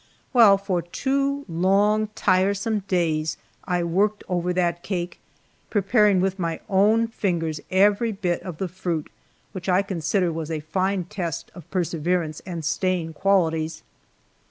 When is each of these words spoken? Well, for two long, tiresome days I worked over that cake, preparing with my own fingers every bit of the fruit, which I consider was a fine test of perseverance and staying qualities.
Well, 0.33 0.57
for 0.57 0.81
two 0.81 1.45
long, 1.47 2.07
tiresome 2.15 2.79
days 2.87 3.37
I 3.65 3.83
worked 3.83 4.23
over 4.27 4.51
that 4.51 4.81
cake, 4.81 5.19
preparing 5.69 6.19
with 6.19 6.39
my 6.39 6.59
own 6.67 7.07
fingers 7.07 7.61
every 7.69 8.11
bit 8.11 8.41
of 8.41 8.57
the 8.57 8.67
fruit, 8.67 9.11
which 9.51 9.69
I 9.69 9.83
consider 9.83 10.31
was 10.33 10.49
a 10.49 10.59
fine 10.61 11.03
test 11.03 11.51
of 11.53 11.69
perseverance 11.69 12.41
and 12.47 12.65
staying 12.65 13.13
qualities. 13.13 13.83